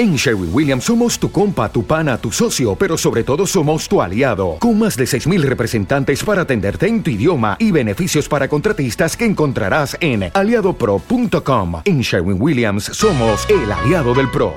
En 0.00 0.16
Sherwin 0.16 0.48
Williams 0.50 0.84
somos 0.84 1.18
tu 1.18 1.30
compa, 1.30 1.70
tu 1.70 1.84
pana, 1.84 2.16
tu 2.16 2.32
socio, 2.32 2.74
pero 2.74 2.96
sobre 2.96 3.22
todo 3.22 3.46
somos 3.46 3.86
tu 3.86 4.00
aliado, 4.00 4.56
con 4.58 4.78
más 4.78 4.96
de 4.96 5.04
6.000 5.04 5.42
representantes 5.42 6.24
para 6.24 6.40
atenderte 6.40 6.86
en 6.86 7.02
tu 7.02 7.10
idioma 7.10 7.58
y 7.58 7.70
beneficios 7.70 8.26
para 8.26 8.48
contratistas 8.48 9.14
que 9.14 9.26
encontrarás 9.26 9.98
en 10.00 10.30
aliadopro.com. 10.32 11.82
En 11.84 12.00
Sherwin 12.00 12.40
Williams 12.40 12.84
somos 12.84 13.46
el 13.50 13.70
aliado 13.70 14.14
del 14.14 14.30
PRO. 14.30 14.54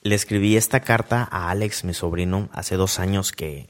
Le 0.00 0.14
escribí 0.14 0.56
esta 0.56 0.80
carta 0.80 1.28
a 1.30 1.50
Alex, 1.50 1.84
mi 1.84 1.92
sobrino, 1.92 2.48
hace 2.54 2.76
dos 2.76 2.98
años 2.98 3.30
que, 3.30 3.68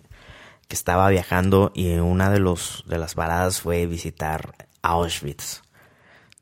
que 0.68 0.76
estaba 0.76 1.10
viajando 1.10 1.72
y 1.74 1.94
una 1.94 2.30
de, 2.30 2.38
los, 2.38 2.84
de 2.86 2.98
las 2.98 3.16
paradas 3.16 3.60
fue 3.60 3.86
visitar 3.86 4.54
Auschwitz. 4.82 5.63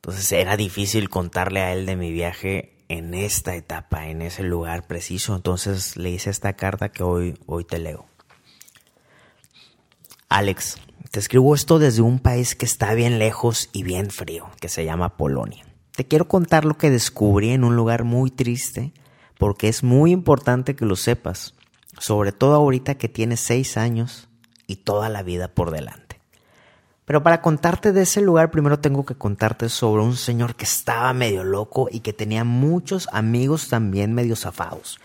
Entonces 0.05 0.33
era 0.33 0.57
difícil 0.57 1.09
contarle 1.09 1.61
a 1.61 1.73
él 1.73 1.87
de 1.87 1.95
mi 1.95 2.11
viaje 2.11 2.75
en 2.89 3.15
esta 3.15 3.55
etapa, 3.55 4.09
en 4.09 4.21
ese 4.21 4.43
lugar 4.43 4.89
preciso. 4.89 5.37
Entonces 5.37 5.97
le 5.97 6.11
hice 6.11 6.29
esta 6.29 6.55
carta 6.55 6.89
que 6.89 7.05
hoy, 7.05 7.39
hoy 7.47 7.65
te 7.65 7.79
leo. 7.79 8.07
Alex, 10.29 10.79
te 11.13 11.21
escribo 11.21 11.55
esto 11.55 11.79
desde 11.79 12.03
un 12.03 12.19
país 12.19 12.57
que 12.57 12.65
está 12.65 12.95
bien 12.95 13.21
lejos 13.21 13.71
y 13.73 13.85
bien 13.85 14.11
frío, 14.11 14.51
que 14.61 14.69
se 14.69 14.85
llama 14.85 15.17
Polonia. 15.17 15.65
Te 15.95 16.09
quiero 16.09 16.27
contar 16.27 16.65
lo 16.65 16.77
que 16.77 16.91
descubrí 16.91 17.51
en 17.51 17.63
un 17.63 17.77
lugar 17.77 18.03
muy 18.03 18.33
triste, 18.33 18.93
porque 19.39 19.69
es 19.69 19.85
muy 19.85 20.11
importante 20.11 20.75
que 20.75 20.85
lo 20.85 20.97
sepas, 20.97 21.55
sobre 22.01 22.33
todo 22.33 22.57
ahorita 22.57 22.97
que 22.97 23.09
tienes 23.09 23.39
seis 23.39 23.77
años 23.77 24.29
y 24.67 24.77
toda 24.77 25.09
la 25.11 25.23
vida 25.23 25.47
por 25.47 25.71
delante. 25.71 26.12
Pero 27.13 27.23
para 27.23 27.43
contarte 27.43 27.93
de 27.93 28.05
ese 28.05 28.23
lugar, 28.23 28.51
primero 28.51 28.79
tengo 28.79 29.05
que 29.05 29.15
contarte 29.15 29.69
sobre 29.69 30.03
un 30.03 30.17
señor 30.17 30.57
que 30.57 30.65
estaba 30.65 31.13
medio 31.13 31.45
loco 31.45 31.91
y 31.93 32.01
que 32.01 32.15
tenía 32.15 32.43
muchos 32.43 33.07
amigos 33.13 33.69
también 33.69 34.15
medio 34.15 34.35
zafados. 34.35 34.99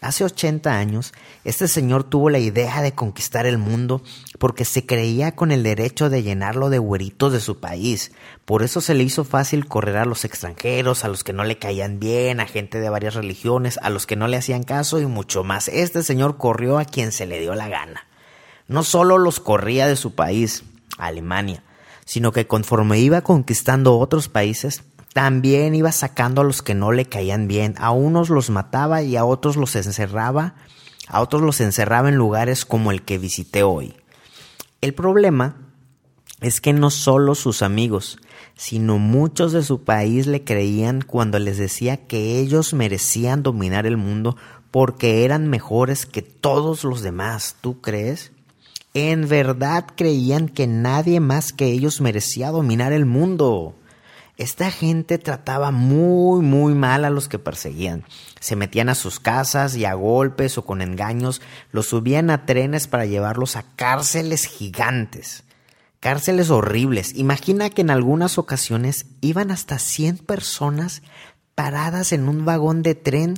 Hace 0.00 0.22
80 0.22 0.72
años, 0.72 1.12
este 1.42 1.66
señor 1.66 2.04
tuvo 2.04 2.30
la 2.30 2.38
idea 2.38 2.80
de 2.80 2.92
conquistar 2.92 3.44
el 3.44 3.58
mundo 3.58 4.02
porque 4.38 4.64
se 4.64 4.86
creía 4.86 5.34
con 5.34 5.50
el 5.50 5.64
derecho 5.64 6.08
de 6.10 6.22
llenarlo 6.22 6.70
de 6.70 6.78
güeritos 6.78 7.32
de 7.32 7.40
su 7.40 7.58
país. 7.58 8.12
Por 8.44 8.62
eso 8.62 8.80
se 8.80 8.94
le 8.94 9.02
hizo 9.02 9.24
fácil 9.24 9.66
correr 9.66 9.96
a 9.96 10.04
los 10.04 10.24
extranjeros, 10.24 11.04
a 11.04 11.08
los 11.08 11.24
que 11.24 11.32
no 11.32 11.42
le 11.42 11.58
caían 11.58 11.98
bien, 11.98 12.38
a 12.38 12.46
gente 12.46 12.78
de 12.78 12.88
varias 12.88 13.16
religiones, 13.16 13.80
a 13.82 13.90
los 13.90 14.06
que 14.06 14.14
no 14.14 14.28
le 14.28 14.36
hacían 14.36 14.62
caso 14.62 15.00
y 15.00 15.06
mucho 15.06 15.42
más. 15.42 15.66
Este 15.66 16.04
señor 16.04 16.36
corrió 16.36 16.78
a 16.78 16.84
quien 16.84 17.10
se 17.10 17.26
le 17.26 17.40
dio 17.40 17.56
la 17.56 17.66
gana. 17.66 18.06
No 18.68 18.84
solo 18.84 19.16
los 19.16 19.40
corría 19.40 19.88
de 19.88 19.96
su 19.96 20.14
país, 20.14 20.62
Alemania, 20.98 21.62
sino 22.04 22.32
que 22.32 22.46
conforme 22.46 22.98
iba 22.98 23.22
conquistando 23.22 23.98
otros 23.98 24.28
países, 24.28 24.82
también 25.12 25.74
iba 25.74 25.92
sacando 25.92 26.42
a 26.42 26.44
los 26.44 26.62
que 26.62 26.74
no 26.74 26.92
le 26.92 27.06
caían 27.06 27.48
bien. 27.48 27.74
A 27.78 27.90
unos 27.90 28.30
los 28.30 28.50
mataba 28.50 29.02
y 29.02 29.16
a 29.16 29.24
otros 29.24 29.56
los 29.56 29.74
encerraba, 29.74 30.54
a 31.08 31.20
otros 31.20 31.42
los 31.42 31.60
encerraba 31.60 32.08
en 32.08 32.16
lugares 32.16 32.64
como 32.64 32.90
el 32.92 33.02
que 33.02 33.18
visité 33.18 33.62
hoy. 33.62 33.96
El 34.80 34.94
problema 34.94 35.56
es 36.40 36.60
que 36.60 36.72
no 36.72 36.90
solo 36.90 37.34
sus 37.34 37.62
amigos, 37.62 38.18
sino 38.54 38.98
muchos 38.98 39.52
de 39.52 39.62
su 39.62 39.82
país 39.82 40.26
le 40.26 40.44
creían 40.44 41.02
cuando 41.02 41.38
les 41.38 41.58
decía 41.58 42.06
que 42.06 42.38
ellos 42.38 42.74
merecían 42.74 43.42
dominar 43.42 43.86
el 43.86 43.96
mundo 43.96 44.36
porque 44.70 45.24
eran 45.24 45.48
mejores 45.48 46.06
que 46.06 46.22
todos 46.22 46.84
los 46.84 47.02
demás. 47.02 47.56
¿Tú 47.60 47.80
crees? 47.80 48.32
En 49.00 49.28
verdad 49.28 49.86
creían 49.94 50.48
que 50.48 50.66
nadie 50.66 51.20
más 51.20 51.52
que 51.52 51.66
ellos 51.66 52.00
merecía 52.00 52.50
dominar 52.50 52.92
el 52.92 53.06
mundo. 53.06 53.76
Esta 54.38 54.72
gente 54.72 55.18
trataba 55.18 55.70
muy, 55.70 56.40
muy 56.40 56.74
mal 56.74 57.04
a 57.04 57.10
los 57.10 57.28
que 57.28 57.38
perseguían. 57.38 58.02
Se 58.40 58.56
metían 58.56 58.88
a 58.88 58.96
sus 58.96 59.20
casas 59.20 59.76
y 59.76 59.84
a 59.84 59.94
golpes 59.94 60.58
o 60.58 60.64
con 60.64 60.82
engaños 60.82 61.40
los 61.70 61.86
subían 61.86 62.28
a 62.28 62.44
trenes 62.44 62.88
para 62.88 63.06
llevarlos 63.06 63.54
a 63.54 63.62
cárceles 63.76 64.46
gigantes. 64.46 65.44
Cárceles 66.00 66.50
horribles. 66.50 67.14
Imagina 67.14 67.70
que 67.70 67.82
en 67.82 67.90
algunas 67.90 68.36
ocasiones 68.36 69.06
iban 69.20 69.52
hasta 69.52 69.78
100 69.78 70.18
personas 70.18 71.02
paradas 71.54 72.12
en 72.12 72.28
un 72.28 72.44
vagón 72.44 72.82
de 72.82 72.96
tren 72.96 73.34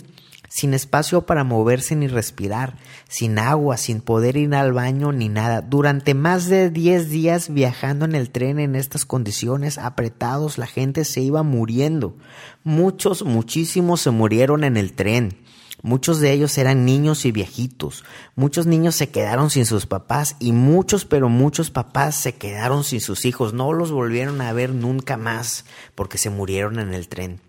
sin 0.50 0.74
espacio 0.74 1.22
para 1.22 1.44
moverse 1.44 1.94
ni 1.94 2.08
respirar, 2.08 2.76
sin 3.08 3.38
agua, 3.38 3.76
sin 3.76 4.00
poder 4.00 4.36
ir 4.36 4.52
al 4.54 4.72
baño 4.72 5.12
ni 5.12 5.28
nada. 5.28 5.62
Durante 5.62 6.12
más 6.12 6.48
de 6.48 6.70
10 6.70 7.08
días 7.08 7.54
viajando 7.54 8.04
en 8.04 8.16
el 8.16 8.30
tren 8.30 8.58
en 8.58 8.74
estas 8.74 9.06
condiciones 9.06 9.78
apretados, 9.78 10.58
la 10.58 10.66
gente 10.66 11.04
se 11.04 11.20
iba 11.20 11.44
muriendo. 11.44 12.16
Muchos, 12.64 13.24
muchísimos 13.24 14.00
se 14.00 14.10
murieron 14.10 14.64
en 14.64 14.76
el 14.76 14.92
tren. 14.92 15.38
Muchos 15.82 16.18
de 16.18 16.32
ellos 16.32 16.58
eran 16.58 16.84
niños 16.84 17.24
y 17.24 17.32
viejitos. 17.32 18.04
Muchos 18.34 18.66
niños 18.66 18.96
se 18.96 19.08
quedaron 19.08 19.50
sin 19.50 19.64
sus 19.64 19.86
papás 19.86 20.34
y 20.40 20.52
muchos, 20.52 21.04
pero 21.04 21.28
muchos 21.28 21.70
papás 21.70 22.16
se 22.16 22.34
quedaron 22.34 22.82
sin 22.82 23.00
sus 23.00 23.24
hijos. 23.24 23.54
No 23.54 23.72
los 23.72 23.92
volvieron 23.92 24.40
a 24.40 24.52
ver 24.52 24.74
nunca 24.74 25.16
más 25.16 25.64
porque 25.94 26.18
se 26.18 26.28
murieron 26.28 26.80
en 26.80 26.92
el 26.92 27.08
tren. 27.08 27.40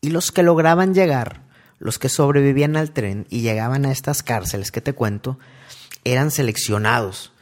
Y 0.00 0.10
los 0.10 0.32
que 0.32 0.42
lograban 0.42 0.92
llegar 0.92 1.45
los 1.78 1.98
que 1.98 2.08
sobrevivían 2.08 2.76
al 2.76 2.92
tren 2.92 3.26
y 3.30 3.40
llegaban 3.40 3.86
a 3.86 3.92
estas 3.92 4.22
cárceles 4.22 4.72
que 4.72 4.80
te 4.80 4.94
cuento, 4.94 5.38
eran 6.04 6.30
seleccionados 6.30 7.32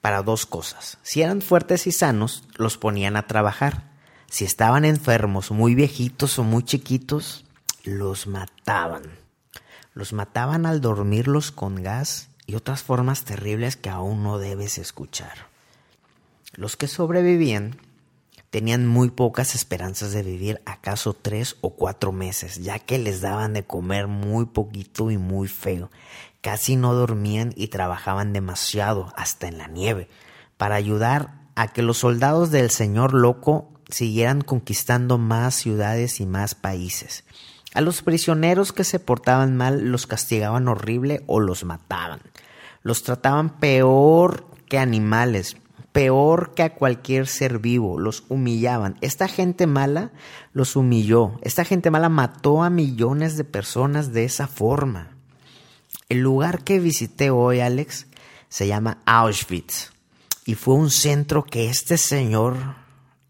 para 0.00 0.22
dos 0.22 0.46
cosas. 0.46 0.98
Si 1.02 1.22
eran 1.22 1.42
fuertes 1.42 1.86
y 1.86 1.92
sanos, 1.92 2.44
los 2.56 2.78
ponían 2.78 3.16
a 3.16 3.26
trabajar. 3.26 3.90
Si 4.30 4.44
estaban 4.44 4.84
enfermos, 4.84 5.50
muy 5.50 5.74
viejitos 5.74 6.38
o 6.38 6.44
muy 6.44 6.62
chiquitos, 6.62 7.44
los 7.84 8.26
mataban. 8.26 9.02
Los 9.94 10.12
mataban 10.12 10.66
al 10.66 10.80
dormirlos 10.80 11.50
con 11.50 11.82
gas 11.82 12.28
y 12.46 12.54
otras 12.54 12.82
formas 12.82 13.24
terribles 13.24 13.76
que 13.76 13.90
aún 13.90 14.22
no 14.22 14.38
debes 14.38 14.78
escuchar. 14.78 15.48
Los 16.54 16.76
que 16.76 16.88
sobrevivían 16.88 17.80
tenían 18.50 18.86
muy 18.86 19.10
pocas 19.10 19.54
esperanzas 19.54 20.12
de 20.12 20.22
vivir 20.22 20.60
acaso 20.64 21.14
tres 21.14 21.56
o 21.60 21.70
cuatro 21.70 22.12
meses, 22.12 22.62
ya 22.62 22.78
que 22.78 22.98
les 22.98 23.20
daban 23.20 23.52
de 23.52 23.64
comer 23.64 24.06
muy 24.06 24.46
poquito 24.46 25.10
y 25.10 25.18
muy 25.18 25.48
feo. 25.48 25.90
Casi 26.40 26.76
no 26.76 26.94
dormían 26.94 27.52
y 27.56 27.68
trabajaban 27.68 28.32
demasiado, 28.32 29.12
hasta 29.16 29.48
en 29.48 29.58
la 29.58 29.68
nieve, 29.68 30.08
para 30.56 30.76
ayudar 30.76 31.38
a 31.56 31.68
que 31.68 31.82
los 31.82 31.98
soldados 31.98 32.50
del 32.50 32.70
señor 32.70 33.12
loco 33.12 33.72
siguieran 33.90 34.42
conquistando 34.42 35.18
más 35.18 35.54
ciudades 35.54 36.20
y 36.20 36.26
más 36.26 36.54
países. 36.54 37.24
A 37.74 37.80
los 37.80 38.02
prisioneros 38.02 38.72
que 38.72 38.84
se 38.84 38.98
portaban 38.98 39.56
mal 39.56 39.90
los 39.90 40.06
castigaban 40.06 40.68
horrible 40.68 41.22
o 41.26 41.40
los 41.40 41.64
mataban. 41.64 42.20
Los 42.82 43.02
trataban 43.02 43.58
peor 43.58 44.46
que 44.68 44.78
animales, 44.78 45.56
peor 45.98 46.54
que 46.54 46.62
a 46.62 46.76
cualquier 46.76 47.26
ser 47.26 47.58
vivo, 47.58 47.98
los 47.98 48.22
humillaban. 48.28 48.96
Esta 49.00 49.26
gente 49.26 49.66
mala 49.66 50.12
los 50.52 50.76
humilló, 50.76 51.40
esta 51.42 51.64
gente 51.64 51.90
mala 51.90 52.08
mató 52.08 52.62
a 52.62 52.70
millones 52.70 53.36
de 53.36 53.42
personas 53.42 54.12
de 54.12 54.22
esa 54.22 54.46
forma. 54.46 55.16
El 56.08 56.20
lugar 56.20 56.62
que 56.62 56.78
visité 56.78 57.30
hoy, 57.30 57.58
Alex, 57.58 58.06
se 58.48 58.68
llama 58.68 58.98
Auschwitz 59.06 59.90
y 60.44 60.54
fue 60.54 60.74
un 60.74 60.92
centro 60.92 61.42
que 61.42 61.68
este 61.68 61.98
señor 61.98 62.76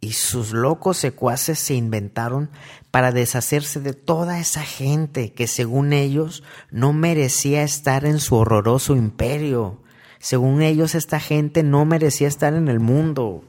y 0.03 0.12
sus 0.12 0.53
locos 0.53 0.99
secuaces 0.99 1.59
se 1.59 1.73
inventaron 1.73 2.50
para 2.91 3.12
deshacerse 3.12 3.81
de 3.81 3.95
toda 3.95 4.41
esa 4.41 4.62
gente 4.62 5.33
que 5.33 5.47
según 5.47 5.95
ellos 5.95 6.43
no 6.71 6.93
merecía 6.93 7.62
estar 7.62 8.05
en 8.05 8.21
su 8.21 8.35
horroroso 8.35 8.95
imperio. 8.95 9.81
Según 10.19 10.62
ellos, 10.62 10.95
esta 10.95 11.21
gente 11.21 11.62
no 11.62 11.84
merecía 11.84 12.29
estar 12.29 12.55
en 12.55 12.69
el 12.69 12.81
mundo. 12.81 13.45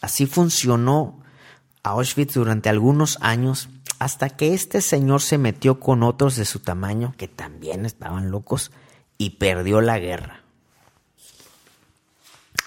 Así 0.00 0.26
funcionó 0.26 1.20
Auschwitz 1.82 2.34
durante 2.34 2.68
algunos 2.68 3.18
años 3.20 3.68
hasta 3.98 4.30
que 4.30 4.54
este 4.54 4.80
señor 4.80 5.22
se 5.22 5.38
metió 5.38 5.80
con 5.80 6.02
otros 6.02 6.36
de 6.36 6.44
su 6.44 6.60
tamaño 6.60 7.14
que 7.16 7.28
también 7.28 7.86
estaban 7.86 8.30
locos 8.30 8.72
y 9.18 9.30
perdió 9.30 9.80
la 9.80 9.98
guerra. 9.98 10.42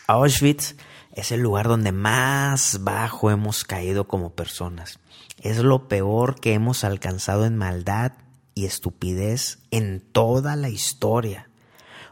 Auschwitz 0.07 0.75
es 1.13 1.31
el 1.31 1.42
lugar 1.42 1.68
donde 1.68 1.92
más 1.92 2.84
bajo 2.84 3.30
hemos 3.30 3.63
caído 3.63 4.07
como 4.07 4.31
personas. 4.31 5.00
Es 5.38 5.60
lo 5.60 5.88
peor 5.88 6.40
que 6.40 6.54
hemos 6.54 6.84
alcanzado 6.84 7.46
en 7.46 7.57
maldad 7.57 8.13
y 8.56 8.66
estupidez 8.66 9.60
en 9.69 10.01
toda 10.01 10.56
la 10.56 10.69
historia. 10.69 11.50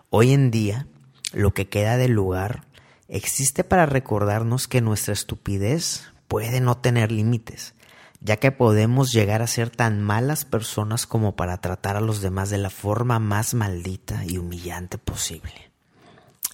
Hoy 0.09 0.33
en 0.33 0.51
día, 0.51 0.87
lo 1.33 1.53
que 1.53 1.67
queda 1.67 1.97
del 1.97 2.11
lugar 2.11 2.63
existe 3.07 3.63
para 3.63 3.85
recordarnos 3.85 4.67
que 4.67 4.81
nuestra 4.81 5.13
estupidez 5.13 6.11
puede 6.27 6.61
no 6.61 6.77
tener 6.77 7.11
límites, 7.11 7.73
ya 8.19 8.37
que 8.37 8.51
podemos 8.51 9.11
llegar 9.11 9.41
a 9.41 9.47
ser 9.47 9.69
tan 9.69 10.01
malas 10.01 10.45
personas 10.45 11.05
como 11.05 11.35
para 11.35 11.57
tratar 11.61 11.95
a 11.95 12.01
los 12.01 12.21
demás 12.21 12.49
de 12.49 12.57
la 12.57 12.69
forma 12.69 13.19
más 13.19 13.53
maldita 13.53 14.23
y 14.25 14.37
humillante 14.37 14.97
posible. 14.97 15.71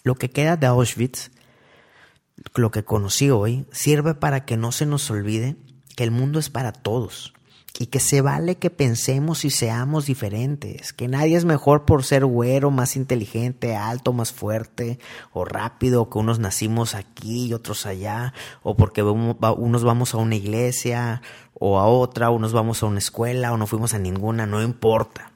Lo 0.04 0.16
que 0.16 0.30
queda 0.30 0.58
de 0.58 0.68
Auschwitz, 0.68 1.32
lo 2.56 2.72
que 2.72 2.84
conocí 2.84 3.30
hoy, 3.30 3.66
sirve 3.72 4.16
para 4.16 4.46
que 4.46 4.58
no 4.58 4.72
se 4.72 4.86
nos 4.86 5.10
olvide 5.10 5.56
que 5.96 6.04
el 6.04 6.12
mundo 6.12 6.40
es 6.40 6.50
para 6.50 6.74
todos, 6.74 7.34
y 7.78 7.88
que 7.88 8.00
se 8.00 8.22
vale 8.22 8.56
que 8.56 8.70
pensemos 8.70 9.46
y 9.46 9.50
seamos 9.50 10.06
diferentes, 10.06 10.94
que 10.94 11.08
nadie 11.08 11.36
es 11.36 11.46
mejor 11.46 11.86
por 11.86 12.04
ser 12.04 12.24
güero, 12.26 12.70
más 12.70 12.96
inteligente, 12.96 13.76
alto, 13.76 14.14
más 14.14 14.32
fuerte 14.32 15.00
o 15.32 15.44
rápido, 15.44 16.10
que 16.10 16.20
unos 16.20 16.38
nacimos 16.40 16.94
aquí 16.94 17.48
y 17.48 17.54
otros 17.54 17.86
allá, 17.86 18.34
o 18.62 18.76
porque 18.76 19.02
unos 19.02 19.84
vamos 19.84 20.14
a 20.14 20.18
una 20.18 20.36
iglesia 20.36 21.22
o 21.56 21.80
a 21.80 21.88
otra, 21.88 22.30
unos 22.30 22.54
vamos 22.54 22.84
a 22.84 22.86
una 22.86 23.00
escuela 23.00 23.52
o 23.52 23.58
no 23.58 23.66
fuimos 23.66 23.94
a 23.94 24.00
ninguna, 24.00 24.46
no 24.46 24.62
importa. 24.62 25.33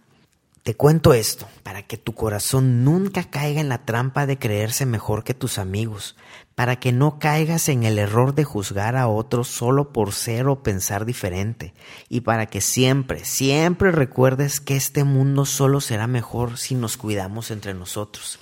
Te 0.68 0.76
cuento 0.76 1.14
esto 1.14 1.48
para 1.64 1.84
que 1.84 1.96
tu 1.96 2.14
corazón 2.14 2.84
nunca 2.84 3.24
caiga 3.24 3.62
en 3.62 3.70
la 3.70 3.86
trampa 3.86 4.26
de 4.26 4.38
creerse 4.38 4.86
mejor 4.86 5.24
que 5.24 5.34
tus 5.34 5.60
amigos, 5.60 6.18
para 6.56 6.76
que 6.78 6.92
no 6.92 7.20
caigas 7.20 7.70
en 7.70 7.86
el 7.86 7.98
error 7.98 8.36
de 8.36 8.44
juzgar 8.44 8.98
a 8.98 9.08
otros 9.08 9.48
solo 9.48 9.94
por 9.94 10.12
ser 10.12 10.50
o 10.50 10.64
pensar 10.64 11.06
diferente, 11.06 11.74
y 12.10 12.20
para 12.20 12.48
que 12.48 12.60
siempre, 12.60 13.24
siempre 13.24 13.94
recuerdes 13.94 14.60
que 14.60 14.76
este 14.76 15.06
mundo 15.06 15.46
solo 15.46 15.80
será 15.80 16.06
mejor 16.06 16.58
si 16.58 16.76
nos 16.76 16.98
cuidamos 16.98 17.50
entre 17.50 17.74
nosotros. 17.74 18.38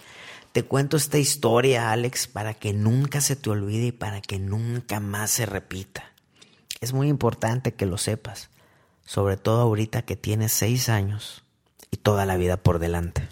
Te 0.51 0.63
cuento 0.63 0.98
esta 0.98 1.19
historia, 1.19 1.92
Alex, 1.92 2.25
para 2.25 2.56
que 2.56 2.74
nunca 2.74 3.21
se 3.21 3.36
te 3.36 3.51
olvide 3.51 3.86
y 3.86 3.92
para 3.92 4.19
que 4.19 4.39
nunca 4.39 5.00
más 5.00 5.30
se 5.30 5.45
repita. 5.45 6.12
Es 6.81 6.92
muy 6.92 7.07
importante 7.07 7.75
que 7.75 7.86
lo 7.86 8.00
sepas, 8.00 8.50
sobre 9.06 9.38
todo 9.38 9.62
ahorita 9.62 10.01
que 10.01 10.16
tienes 10.16 10.54
seis 10.54 10.89
años 10.89 11.44
y 11.92 11.98
toda 11.98 12.26
la 12.26 12.38
vida 12.38 12.58
por 12.58 12.80
delante. 12.80 13.28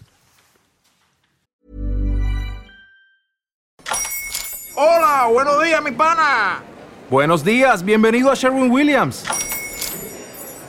Hola, 4.76 5.28
buenos 5.32 5.64
días, 5.64 5.84
mi 5.84 5.92
pana. 5.92 6.64
Buenos 7.10 7.44
días, 7.44 7.84
bienvenido 7.84 8.32
a 8.32 8.36
Sherwin 8.36 8.72
Williams. 8.72 9.24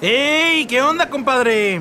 ¡Ey! 0.03 0.67
¿Qué 0.67 0.83
onda, 0.83 1.09
compadre? 1.09 1.81